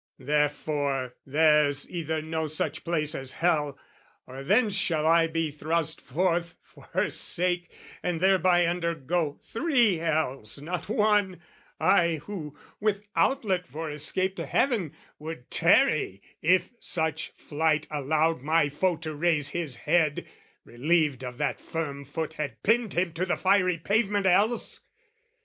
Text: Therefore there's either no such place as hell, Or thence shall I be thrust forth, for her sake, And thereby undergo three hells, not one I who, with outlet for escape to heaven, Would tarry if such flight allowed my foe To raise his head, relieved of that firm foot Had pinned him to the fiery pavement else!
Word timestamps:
Therefore 0.17 1.13
there's 1.27 1.87
either 1.87 2.23
no 2.23 2.47
such 2.47 2.83
place 2.83 3.13
as 3.13 3.33
hell, 3.33 3.77
Or 4.25 4.41
thence 4.41 4.73
shall 4.75 5.05
I 5.05 5.27
be 5.27 5.51
thrust 5.51 6.01
forth, 6.01 6.55
for 6.63 6.85
her 6.93 7.11
sake, 7.11 7.71
And 8.01 8.19
thereby 8.19 8.65
undergo 8.65 9.37
three 9.43 9.97
hells, 9.97 10.59
not 10.59 10.89
one 10.89 11.39
I 11.79 12.15
who, 12.23 12.57
with 12.79 13.03
outlet 13.15 13.67
for 13.67 13.91
escape 13.91 14.35
to 14.37 14.47
heaven, 14.47 14.95
Would 15.19 15.51
tarry 15.51 16.23
if 16.41 16.71
such 16.79 17.31
flight 17.35 17.85
allowed 17.91 18.41
my 18.41 18.69
foe 18.69 18.95
To 18.97 19.13
raise 19.13 19.49
his 19.49 19.75
head, 19.75 20.25
relieved 20.65 21.23
of 21.23 21.37
that 21.37 21.59
firm 21.61 22.05
foot 22.05 22.33
Had 22.33 22.63
pinned 22.63 22.93
him 22.93 23.13
to 23.13 23.23
the 23.27 23.37
fiery 23.37 23.77
pavement 23.77 24.25
else! 24.25 24.81